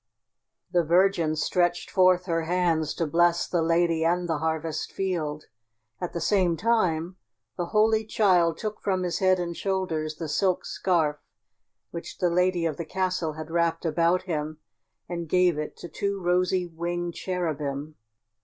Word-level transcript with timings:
The 0.71 0.83
Virgin 0.83 1.35
stretched 1.35 1.91
forth 1.91 2.25
her 2.25 2.45
hands 2.45 2.95
to 2.95 3.05
bless 3.05 3.47
the 3.47 3.61
lady 3.61 4.03
and 4.03 4.27
the 4.27 4.39
harvest 4.39 4.91
field. 4.91 5.43
At 5.99 6.13
the 6.13 6.19
same 6.19 6.57
time 6.57 7.17
the 7.55 7.67
Holy 7.67 8.03
Child 8.03 8.57
took 8.57 8.81
from 8.81 9.03
his 9.03 9.19
head 9.19 9.39
and 9.39 9.55
shoulders 9.55 10.15
the 10.15 10.27
silk 10.27 10.65
scarf 10.65 11.17
which 11.91 12.17
the 12.17 12.31
lady 12.31 12.65
of 12.65 12.77
the 12.77 12.83
castle 12.85 13.33
had 13.33 13.51
wrapped 13.51 13.85
about 13.85 14.23
him, 14.23 14.57
and 15.07 15.29
gave 15.29 15.59
it 15.59 15.77
to 15.77 15.87
two 15.87 16.19
rosy 16.19 16.65
winged 16.65 17.13
cherubim. 17.13 17.93